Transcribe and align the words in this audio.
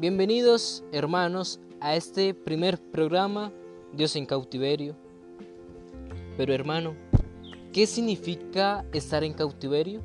Bienvenidos 0.00 0.84
hermanos 0.92 1.58
a 1.80 1.96
este 1.96 2.32
primer 2.32 2.80
programa 2.80 3.52
Dios 3.92 4.14
en 4.14 4.26
cautiverio. 4.26 4.94
Pero 6.36 6.54
hermano, 6.54 6.94
¿qué 7.72 7.84
significa 7.84 8.84
estar 8.92 9.24
en 9.24 9.34
cautiverio? 9.34 10.00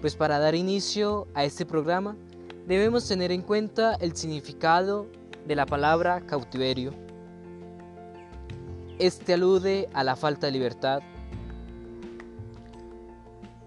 Pues 0.00 0.16
para 0.16 0.40
dar 0.40 0.56
inicio 0.56 1.28
a 1.34 1.44
este 1.44 1.64
programa 1.64 2.16
debemos 2.66 3.06
tener 3.06 3.30
en 3.30 3.42
cuenta 3.42 3.94
el 4.00 4.16
significado 4.16 5.06
de 5.46 5.54
la 5.54 5.64
palabra 5.64 6.20
cautiverio. 6.26 6.94
Este 8.98 9.34
alude 9.34 9.88
a 9.92 10.02
la 10.02 10.16
falta 10.16 10.48
de 10.48 10.52
libertad, 10.52 11.00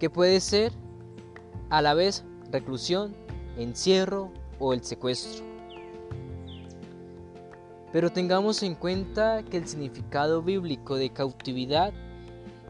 que 0.02 0.10
puede 0.10 0.42
ser 0.42 0.74
a 1.70 1.82
la 1.82 1.94
vez 1.94 2.26
reclusión, 2.52 3.16
encierro 3.58 4.34
o 4.60 4.74
el 4.74 4.84
secuestro. 4.84 5.46
Pero 7.92 8.12
tengamos 8.12 8.62
en 8.62 8.76
cuenta 8.76 9.44
que 9.44 9.58
el 9.58 9.68
significado 9.68 10.44
bíblico 10.44 10.96
de 10.96 11.12
cautividad 11.12 11.92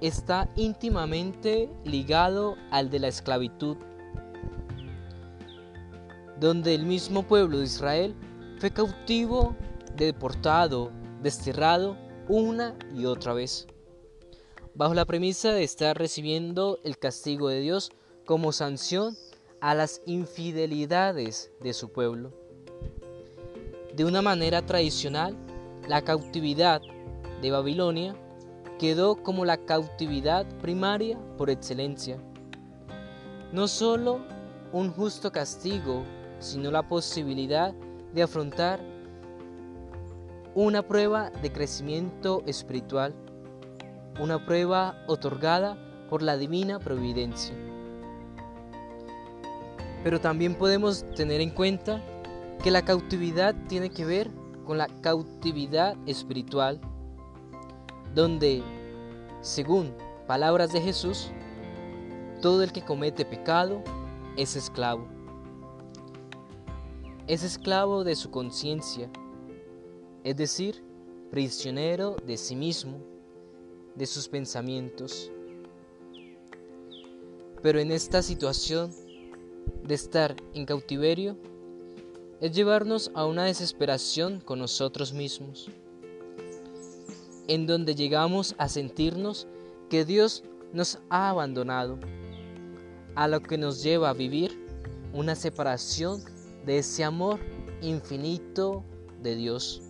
está 0.01 0.49
íntimamente 0.55 1.69
ligado 1.83 2.55
al 2.71 2.89
de 2.89 2.99
la 2.99 3.09
esclavitud, 3.09 3.75
donde 6.39 6.73
el 6.73 6.85
mismo 6.85 7.23
pueblo 7.23 7.57
de 7.57 7.65
Israel 7.65 8.15
fue 8.59 8.71
cautivo, 8.71 9.55
deportado, 9.97 10.91
desterrado 11.21 11.97
una 12.29 12.77
y 12.95 13.05
otra 13.05 13.33
vez, 13.33 13.67
bajo 14.73 14.93
la 14.93 15.05
premisa 15.05 15.51
de 15.51 15.63
estar 15.63 15.97
recibiendo 15.97 16.79
el 16.85 16.97
castigo 16.97 17.49
de 17.49 17.59
Dios 17.59 17.91
como 18.25 18.53
sanción 18.53 19.17
a 19.61 19.75
las 19.75 20.01
infidelidades 20.05 21.51
de 21.61 21.73
su 21.73 21.91
pueblo. 21.91 22.31
De 23.95 24.05
una 24.05 24.21
manera 24.21 24.65
tradicional, 24.65 25.35
la 25.87 26.01
cautividad 26.01 26.81
de 27.41 27.51
Babilonia 27.51 28.15
quedó 28.77 29.21
como 29.21 29.43
la 29.43 29.57
cautividad 29.57 30.45
primaria 30.61 31.19
por 31.37 31.49
excelencia. 31.49 32.17
No 33.51 33.67
solo 33.67 34.19
un 34.71 34.91
justo 34.91 35.31
castigo, 35.31 36.03
sino 36.39 36.71
la 36.71 36.87
posibilidad 36.87 37.73
de 38.13 38.23
afrontar 38.23 38.79
una 40.55 40.81
prueba 40.81 41.29
de 41.29 41.51
crecimiento 41.51 42.43
espiritual, 42.45 43.13
una 44.19 44.45
prueba 44.45 45.03
otorgada 45.07 45.77
por 46.09 46.21
la 46.21 46.37
divina 46.37 46.79
providencia. 46.79 47.55
Pero 50.03 50.21
también 50.21 50.55
podemos 50.55 51.05
tener 51.15 51.41
en 51.41 51.49
cuenta 51.49 52.01
que 52.63 52.71
la 52.71 52.83
cautividad 52.83 53.55
tiene 53.67 53.89
que 53.89 54.05
ver 54.05 54.29
con 54.65 54.77
la 54.77 54.87
cautividad 55.01 55.97
espiritual, 56.05 56.79
donde, 58.13 58.63
según 59.41 59.93
palabras 60.27 60.71
de 60.71 60.81
Jesús, 60.81 61.31
todo 62.41 62.63
el 62.63 62.71
que 62.71 62.83
comete 62.83 63.25
pecado 63.25 63.83
es 64.37 64.55
esclavo. 64.55 65.07
Es 67.27 67.43
esclavo 67.43 68.03
de 68.03 68.15
su 68.15 68.31
conciencia, 68.31 69.09
es 70.23 70.35
decir, 70.35 70.83
prisionero 71.31 72.15
de 72.25 72.37
sí 72.37 72.55
mismo, 72.55 72.99
de 73.95 74.05
sus 74.05 74.27
pensamientos. 74.27 75.31
Pero 77.61 77.79
en 77.79 77.91
esta 77.91 78.21
situación 78.21 78.91
de 79.83 79.95
estar 79.95 80.35
en 80.53 80.65
cautiverio 80.65 81.37
es 82.41 82.51
llevarnos 82.53 83.11
a 83.15 83.25
una 83.25 83.45
desesperación 83.45 84.39
con 84.39 84.59
nosotros 84.59 85.13
mismos, 85.13 85.69
en 87.47 87.65
donde 87.67 87.95
llegamos 87.95 88.55
a 88.57 88.69
sentirnos 88.69 89.47
que 89.89 90.05
Dios 90.05 90.43
nos 90.71 90.99
ha 91.09 91.29
abandonado, 91.29 91.99
a 93.15 93.27
lo 93.27 93.41
que 93.41 93.57
nos 93.57 93.83
lleva 93.83 94.09
a 94.09 94.13
vivir 94.13 94.57
una 95.13 95.35
separación 95.35 96.23
de 96.65 96.77
ese 96.77 97.03
amor 97.03 97.39
infinito 97.81 98.83
de 99.21 99.35
Dios. 99.35 99.81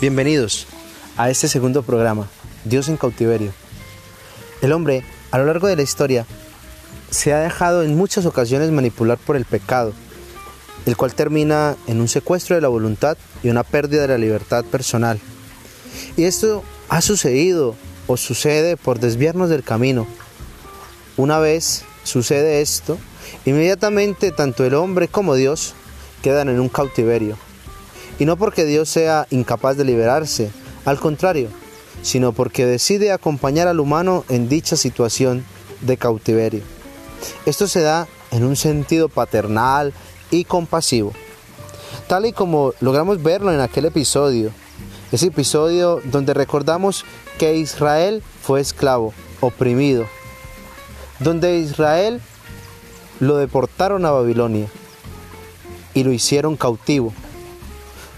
Bienvenidos 0.00 0.66
a 1.18 1.28
este 1.28 1.46
segundo 1.46 1.82
programa, 1.82 2.26
Dios 2.64 2.88
en 2.88 2.96
cautiverio. 2.96 3.52
El 4.62 4.72
hombre, 4.72 5.04
a 5.30 5.36
lo 5.36 5.44
largo 5.44 5.66
de 5.66 5.76
la 5.76 5.82
historia, 5.82 6.24
se 7.10 7.34
ha 7.34 7.40
dejado 7.40 7.82
en 7.82 7.98
muchas 7.98 8.24
ocasiones 8.24 8.70
manipular 8.70 9.18
por 9.18 9.36
el 9.36 9.44
pecado, 9.44 9.92
el 10.86 10.96
cual 10.96 11.12
termina 11.12 11.76
en 11.86 12.00
un 12.00 12.08
secuestro 12.08 12.56
de 12.56 12.62
la 12.62 12.68
voluntad 12.68 13.18
y 13.42 13.50
una 13.50 13.62
pérdida 13.62 14.00
de 14.00 14.08
la 14.08 14.16
libertad 14.16 14.64
personal. 14.64 15.20
Y 16.16 16.24
esto 16.24 16.64
ha 16.88 17.02
sucedido 17.02 17.76
o 18.06 18.16
sucede 18.16 18.78
por 18.78 19.00
desviarnos 19.00 19.50
del 19.50 19.62
camino. 19.62 20.06
Una 21.18 21.40
vez 21.40 21.84
sucede 22.04 22.62
esto, 22.62 22.96
inmediatamente 23.44 24.30
tanto 24.30 24.64
el 24.64 24.72
hombre 24.76 25.08
como 25.08 25.34
Dios 25.34 25.74
quedan 26.22 26.48
en 26.48 26.58
un 26.58 26.70
cautiverio 26.70 27.36
y 28.20 28.26
no 28.26 28.36
porque 28.36 28.66
Dios 28.66 28.90
sea 28.90 29.26
incapaz 29.30 29.78
de 29.78 29.84
liberarse, 29.84 30.50
al 30.84 31.00
contrario, 31.00 31.48
sino 32.02 32.32
porque 32.32 32.66
decide 32.66 33.12
acompañar 33.12 33.66
al 33.66 33.80
humano 33.80 34.26
en 34.28 34.46
dicha 34.46 34.76
situación 34.76 35.42
de 35.80 35.96
cautiverio. 35.96 36.62
Esto 37.46 37.66
se 37.66 37.80
da 37.80 38.06
en 38.30 38.44
un 38.44 38.56
sentido 38.56 39.08
paternal 39.08 39.94
y 40.30 40.44
compasivo, 40.44 41.14
tal 42.08 42.26
y 42.26 42.32
como 42.32 42.74
logramos 42.80 43.22
verlo 43.22 43.54
en 43.54 43.60
aquel 43.60 43.86
episodio, 43.86 44.52
ese 45.12 45.28
episodio 45.28 46.02
donde 46.04 46.34
recordamos 46.34 47.06
que 47.38 47.56
Israel 47.56 48.22
fue 48.42 48.60
esclavo, 48.60 49.14
oprimido, 49.40 50.04
donde 51.20 51.58
Israel 51.58 52.20
lo 53.18 53.38
deportaron 53.38 54.04
a 54.04 54.10
Babilonia 54.10 54.66
y 55.94 56.04
lo 56.04 56.12
hicieron 56.12 56.58
cautivo 56.58 57.14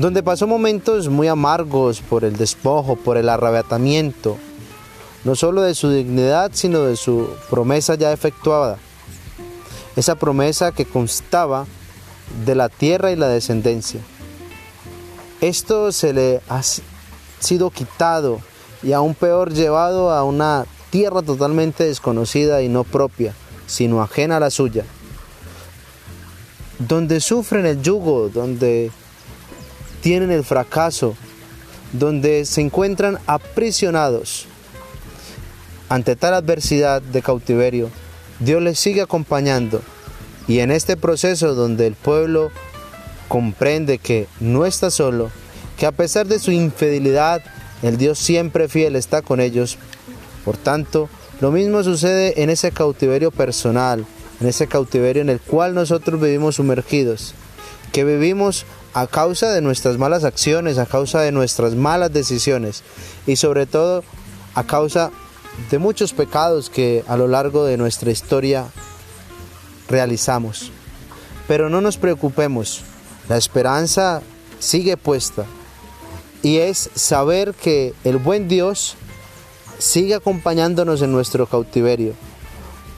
donde 0.02 0.24
pasó 0.24 0.48
momentos 0.48 1.08
muy 1.08 1.28
amargos 1.28 2.00
por 2.00 2.24
el 2.24 2.36
despojo, 2.36 2.96
por 2.96 3.16
el 3.16 3.28
arrebatamiento, 3.28 4.36
no 5.22 5.36
solo 5.36 5.62
de 5.62 5.76
su 5.76 5.90
dignidad, 5.90 6.50
sino 6.54 6.80
de 6.80 6.96
su 6.96 7.28
promesa 7.48 7.94
ya 7.94 8.12
efectuada. 8.12 8.78
Esa 9.94 10.16
promesa 10.16 10.72
que 10.72 10.86
constaba 10.86 11.66
de 12.44 12.56
la 12.56 12.68
tierra 12.68 13.12
y 13.12 13.16
la 13.16 13.28
descendencia. 13.28 14.00
Esto 15.41 15.92
se 15.92 16.12
le 16.12 16.41
ha 16.48 16.62
sido 17.38 17.70
quitado 17.70 18.41
y 18.82 18.94
aún 18.94 19.14
peor 19.14 19.52
llevado 19.52 20.10
a 20.10 20.24
una 20.24 20.66
tierra 20.91 21.22
totalmente 21.22 21.84
desconocida 21.84 22.60
y 22.60 22.68
no 22.68 22.82
propia, 22.82 23.34
sino 23.68 24.02
ajena 24.02 24.38
a 24.38 24.41
la 24.41 24.50
suya, 24.50 24.84
donde 26.80 27.20
sufren 27.20 27.66
el 27.66 27.80
yugo, 27.82 28.30
donde 28.30 28.91
tienen 30.02 30.30
el 30.30 30.44
fracaso, 30.44 31.14
donde 31.92 32.44
se 32.44 32.60
encuentran 32.60 33.18
aprisionados. 33.26 34.46
Ante 35.88 36.16
tal 36.16 36.34
adversidad 36.34 37.00
de 37.00 37.22
cautiverio, 37.22 37.88
Dios 38.41 38.62
les 38.62 38.78
sigue 38.78 39.00
acompañando 39.00 39.80
y 40.48 40.58
en 40.58 40.70
este 40.70 40.96
proceso 40.96 41.54
donde 41.54 41.86
el 41.86 41.94
pueblo 41.94 42.50
comprende 43.28 43.98
que 43.98 44.27
no 44.41 44.66
está 44.66 44.91
solo, 44.91 45.30
que 45.78 45.86
a 45.86 45.92
pesar 45.92 46.27
de 46.27 46.38
su 46.38 46.50
infidelidad, 46.50 47.42
el 47.82 47.97
Dios 47.97 48.18
siempre 48.18 48.68
fiel 48.68 48.97
está 48.97 49.22
con 49.22 49.41
ellos. 49.41 49.78
Por 50.44 50.56
tanto, 50.56 51.09
lo 51.41 51.53
mismo 51.53 51.82
sucede 51.84 52.42
en 52.42 52.50
ese 52.50 52.72
cautiverio 52.72 53.30
personal, 53.30 54.04
en 54.41 54.48
ese 54.48 54.66
cautiverio 54.66 55.22
en 55.22 55.30
el 55.30 55.41
cual 55.41 55.74
nosotros 55.74 56.21
vivimos 56.21 56.56
sumergidos, 56.56 57.34
que 57.92 58.04
vivimos 58.04 58.66
a 58.94 59.06
causa 59.06 59.50
de 59.50 59.60
nuestras 59.60 59.98
malas 59.98 60.24
acciones, 60.24 60.78
a 60.78 60.86
causa 60.86 61.21
de 61.21 61.33
nuestras 61.33 61.74
malas 61.74 62.12
decisiones 62.12 62.83
y 63.27 63.36
sobre 63.36 63.66
todo 63.66 64.04
a 64.54 64.65
causa 64.65 65.10
de 65.71 65.78
muchos 65.78 66.12
pecados 66.12 66.71
que 66.71 67.04
a 67.09 67.16
lo 67.16 67.28
largo 67.28 67.65
de 67.65 67.77
nuestra 67.77 68.10
historia 68.10 68.66
realizamos. 69.89 70.71
Pero 71.48 71.68
no 71.68 71.80
nos 71.80 71.97
preocupemos, 71.97 72.83
la 73.28 73.36
esperanza 73.36 74.22
sigue 74.59 74.97
puesta 74.97 75.44
y 76.42 76.59
es 76.59 76.91
saber 76.94 77.54
que 77.54 77.94
el 78.04 78.18
buen 78.18 78.48
Dios 78.48 78.97
sigue 79.78 80.15
acompañándonos 80.15 81.03
en 81.03 81.12
nuestro 81.12 81.47
cautiverio, 81.47 82.15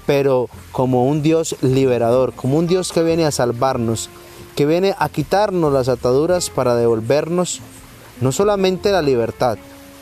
pero 0.06 0.48
como 0.72 1.06
un 1.06 1.22
Dios 1.22 1.56
liberador, 1.62 2.32
como 2.34 2.58
un 2.58 2.66
Dios 2.66 2.92
que 2.92 3.02
viene 3.02 3.24
a 3.24 3.30
salvarnos, 3.30 4.10
que 4.54 4.66
viene 4.66 4.94
a 4.98 5.08
quitarnos 5.08 5.72
las 5.72 5.88
ataduras 5.88 6.50
para 6.50 6.74
devolvernos 6.76 7.60
no 8.20 8.32
solamente 8.32 8.92
la 8.92 9.02
libertad, 9.02 9.58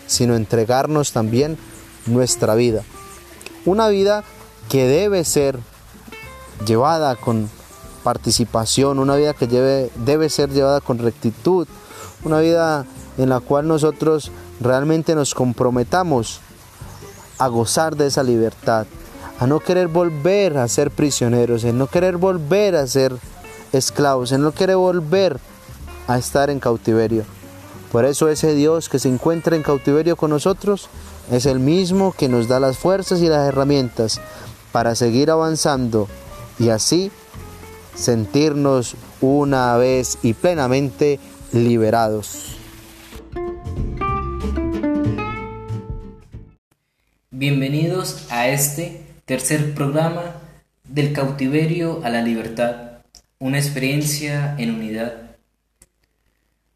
sino 0.06 0.34
entregarnos 0.36 1.12
también 1.12 1.56
nuestra 2.06 2.54
vida. 2.54 2.82
Una 3.64 3.88
vida 3.88 4.24
que 4.68 4.86
debe 4.86 5.24
ser 5.24 5.58
llevada 6.66 7.16
con 7.16 7.48
participación, 8.02 8.98
una 8.98 9.16
vida 9.16 9.34
que 9.34 9.46
debe 9.46 10.28
ser 10.28 10.50
llevada 10.50 10.80
con 10.80 10.98
rectitud, 10.98 11.66
una 12.24 12.40
vida 12.40 12.84
en 13.18 13.28
la 13.28 13.40
cual 13.40 13.68
nosotros 13.68 14.30
realmente 14.60 15.14
nos 15.14 15.34
comprometamos 15.34 16.40
a 17.38 17.48
gozar 17.48 17.96
de 17.96 18.08
esa 18.08 18.22
libertad, 18.22 18.86
a 19.38 19.46
no 19.46 19.60
querer 19.60 19.88
volver 19.88 20.58
a 20.58 20.68
ser 20.68 20.90
prisioneros, 20.90 21.64
en 21.64 21.78
no 21.78 21.86
querer 21.86 22.16
volver 22.16 22.76
a 22.76 22.86
ser 22.86 23.16
esclavos, 23.72 24.32
en 24.32 24.42
no 24.42 24.52
querer 24.52 24.76
volver 24.76 25.38
a 26.06 26.18
estar 26.18 26.50
en 26.50 26.60
cautiverio. 26.60 27.24
Por 27.90 28.04
eso 28.04 28.28
ese 28.28 28.54
Dios 28.54 28.88
que 28.88 28.98
se 28.98 29.08
encuentra 29.08 29.56
en 29.56 29.62
cautiverio 29.62 30.16
con 30.16 30.30
nosotros 30.30 30.88
es 31.30 31.46
el 31.46 31.58
mismo 31.58 32.12
que 32.12 32.28
nos 32.28 32.48
da 32.48 32.60
las 32.60 32.78
fuerzas 32.78 33.20
y 33.20 33.28
las 33.28 33.46
herramientas 33.48 34.20
para 34.72 34.94
seguir 34.94 35.30
avanzando 35.30 36.08
y 36.58 36.70
así 36.70 37.10
sentirnos 37.94 38.96
una 39.20 39.76
vez 39.76 40.18
y 40.22 40.32
plenamente 40.34 41.20
liberados. 41.52 42.56
Bienvenidos 47.30 48.26
a 48.30 48.48
este 48.48 49.02
tercer 49.24 49.74
programa 49.74 50.36
del 50.84 51.12
cautiverio 51.12 52.00
a 52.04 52.10
la 52.10 52.22
libertad, 52.22 52.91
una 53.42 53.58
experiencia 53.58 54.54
en 54.56 54.70
unidad. 54.70 55.14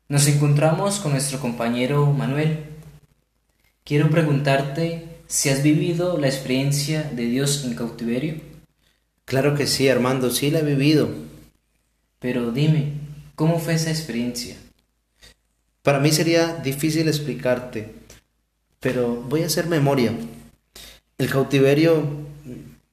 Nos 0.08 0.26
encontramos 0.26 0.98
con 0.98 1.12
nuestro 1.12 1.38
compañero 1.38 2.06
Manuel. 2.06 2.58
Quiero 3.84 4.10
preguntarte 4.10 5.06
si 5.28 5.48
has 5.48 5.62
vivido 5.62 6.18
la 6.18 6.26
experiencia 6.26 7.04
de 7.04 7.26
Dios 7.26 7.64
en 7.64 7.76
cautiverio. 7.76 8.40
Claro 9.24 9.54
que 9.54 9.68
sí, 9.68 9.88
Armando, 9.88 10.32
sí 10.32 10.50
la 10.50 10.58
he 10.58 10.64
vivido. 10.64 11.08
Pero 12.18 12.50
dime, 12.50 12.94
¿cómo 13.36 13.60
fue 13.60 13.74
esa 13.74 13.90
experiencia? 13.90 14.56
Para 15.82 16.00
mí 16.00 16.10
sería 16.10 16.56
difícil 16.56 17.06
explicarte, 17.06 17.94
pero 18.80 19.14
voy 19.14 19.44
a 19.44 19.46
hacer 19.46 19.68
memoria. 19.68 20.12
El 21.16 21.30
cautiverio 21.30 22.02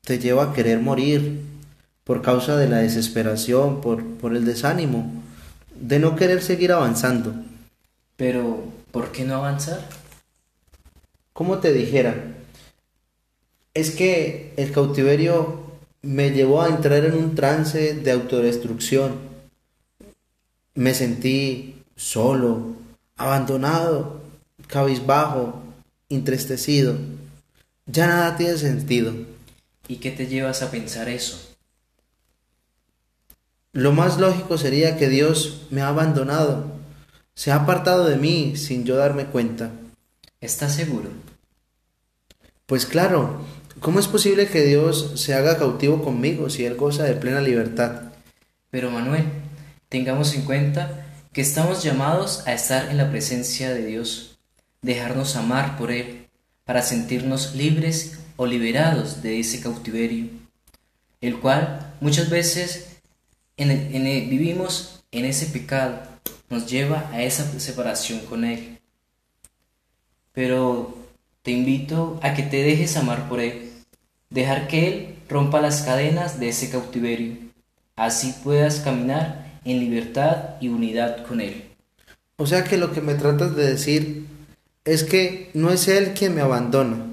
te 0.02 0.20
lleva 0.20 0.44
a 0.44 0.54
querer 0.54 0.80
morir 0.80 1.53
por 2.04 2.22
causa 2.22 2.58
de 2.58 2.68
la 2.68 2.78
desesperación, 2.78 3.82
por, 3.82 4.04
por 4.18 4.36
el 4.36 4.46
desánimo, 4.46 5.24
de 5.80 6.00
no 6.00 6.16
querer 6.16 6.42
seguir 6.42 6.72
avanzando. 6.72 7.34
Pero, 8.18 8.64
¿por 8.92 9.12
qué 9.12 9.24
no 9.24 9.36
avanzar? 9.36 9.88
Como 11.34 11.60
te 11.60 11.74
dijera, 11.74 12.16
es 13.74 13.92
que 13.92 14.54
el 14.58 14.72
cautiverio 14.72 15.64
me 16.02 16.32
llevó 16.32 16.62
a 16.62 16.70
entrar 16.70 17.06
en 17.06 17.16
un 17.16 17.36
trance 17.36 17.96
de 17.96 18.12
autodestrucción. 18.12 19.18
Me 20.76 20.94
sentí 20.94 21.82
solo, 21.96 22.76
abandonado, 23.16 24.22
cabizbajo, 24.68 25.62
entristecido 26.10 26.96
ya 27.86 28.08
nada 28.08 28.38
tiene 28.38 28.58
sentido. 28.58 29.14
¿Y 29.88 29.98
qué 29.98 30.12
te 30.12 30.28
llevas 30.28 30.62
a 30.62 30.72
pensar 30.72 31.10
eso? 31.10 31.53
Lo 33.74 33.92
más 33.92 34.20
lógico 34.20 34.60
sería 34.60 34.98
que 34.98 35.10
Dios 35.10 35.64
me 35.72 35.82
ha 35.82 35.88
abandonado, 35.88 36.66
se 37.34 37.52
ha 37.52 37.56
apartado 37.56 38.06
de 38.06 38.18
mí 38.18 38.56
sin 38.56 38.86
yo 38.86 38.98
darme 38.98 39.26
cuenta. 39.26 39.72
¿Estás 40.42 40.76
seguro? 40.76 41.10
Pues 42.68 42.86
claro, 42.86 43.42
¿cómo 43.80 44.00
es 44.00 44.08
posible 44.08 44.46
que 44.46 44.62
Dios 44.62 45.14
se 45.16 45.34
haga 45.34 45.58
cautivo 45.58 46.04
conmigo 46.04 46.52
si 46.52 46.66
Él 46.66 46.76
goza 46.76 47.02
de 47.02 47.16
plena 47.16 47.42
libertad? 47.42 48.14
Pero 48.70 48.92
Manuel, 48.92 49.26
tengamos 49.90 50.36
en 50.36 50.44
cuenta 50.44 51.08
que 51.32 51.42
estamos 51.42 51.82
llamados 51.82 52.44
a 52.46 52.54
estar 52.54 52.92
en 52.92 52.98
la 52.98 53.10
presencia 53.10 53.74
de 53.74 53.88
Dios, 53.88 54.38
dejarnos 54.84 55.36
amar 55.36 55.80
por 55.80 55.90
Él 55.90 56.28
para 56.64 56.84
sentirnos 56.84 57.56
libres 57.56 58.20
o 58.36 58.46
liberados 58.46 59.24
de 59.24 59.40
ese 59.40 59.62
cautiverio, 59.62 60.28
el 61.22 61.40
cual 61.40 61.96
muchas 62.02 62.30
veces 62.30 62.93
vivimos 63.70 65.04
en 65.12 65.26
ese 65.26 65.48
pecado, 65.48 66.02
nos 66.50 66.70
lleva 66.70 67.10
a 67.12 67.22
esa 67.22 67.60
separación 67.60 68.20
con 68.22 68.46
Él. 68.46 68.80
Pero 70.32 70.98
te 71.44 71.52
invito 71.52 72.20
a 72.24 72.34
que 72.34 72.44
te 72.44 72.64
dejes 72.64 72.98
amar 72.98 73.30
por 73.30 73.40
Él, 73.40 73.72
dejar 74.30 74.68
que 74.68 74.88
Él 74.88 75.16
rompa 75.30 75.62
las 75.62 75.82
cadenas 75.82 76.40
de 76.40 76.50
ese 76.50 76.70
cautiverio, 76.70 77.38
así 77.96 78.34
puedas 78.44 78.80
caminar 78.80 79.60
en 79.66 79.80
libertad 79.80 80.56
y 80.60 80.70
unidad 80.70 81.26
con 81.26 81.42
Él. 81.42 81.64
O 82.38 82.48
sea 82.48 82.64
que 82.64 82.78
lo 82.78 82.92
que 82.92 83.02
me 83.02 83.16
tratas 83.16 83.56
de 83.56 83.66
decir 83.66 84.26
es 84.86 85.04
que 85.04 85.50
no 85.54 85.72
es 85.72 85.88
Él 85.88 86.14
quien 86.14 86.36
me 86.36 86.42
abandona. 86.42 87.06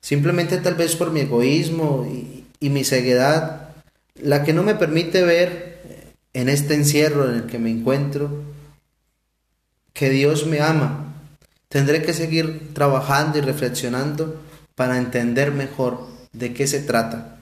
Simplemente 0.00 0.58
tal 0.58 0.74
vez 0.74 0.96
por 0.96 1.12
mi 1.12 1.20
egoísmo 1.20 2.06
y, 2.06 2.68
mi 2.68 2.84
ceguedad, 2.84 3.74
la 4.16 4.44
que 4.44 4.52
no 4.52 4.62
me 4.62 4.74
permite 4.74 5.22
ver 5.22 5.69
en 6.32 6.48
este 6.48 6.74
encierro 6.74 7.28
en 7.28 7.36
el 7.36 7.46
que 7.46 7.58
me 7.58 7.70
encuentro 7.70 8.30
que 9.92 10.10
Dios 10.10 10.46
me 10.46 10.60
ama. 10.60 11.14
Tendré 11.68 12.02
que 12.02 12.12
seguir 12.12 12.72
trabajando 12.74 13.38
y 13.38 13.40
reflexionando 13.42 14.40
para 14.74 14.98
entender 14.98 15.52
mejor 15.52 16.06
de 16.32 16.54
qué 16.54 16.66
se 16.66 16.80
trata. 16.80 17.39